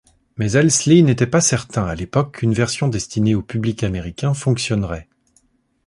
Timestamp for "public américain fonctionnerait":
3.43-5.07